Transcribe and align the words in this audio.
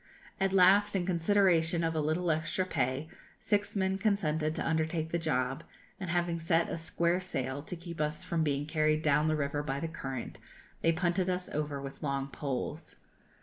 At 0.39 0.51
last, 0.51 0.95
in 0.95 1.05
consideration 1.05 1.83
of 1.83 1.93
a 1.93 1.99
little 2.01 2.31
extra 2.31 2.65
pay, 2.65 3.07
six 3.39 3.75
men 3.75 3.99
consented 3.99 4.55
to 4.55 4.67
undertake 4.67 5.11
the 5.11 5.19
job, 5.19 5.63
and 5.99 6.09
having 6.09 6.39
set 6.39 6.69
a 6.71 6.79
square 6.79 7.19
sail, 7.19 7.61
to 7.61 7.75
keep 7.75 8.01
us 8.01 8.23
from 8.23 8.43
being 8.43 8.65
carried 8.65 9.03
down 9.03 9.27
the 9.27 9.35
river 9.35 9.61
by 9.61 9.79
the 9.79 9.87
current, 9.87 10.39
they 10.81 10.91
punted 10.91 11.29
us 11.29 11.49
over 11.49 11.79
with 11.79 12.01
long 12.01 12.29
poles. 12.29 12.95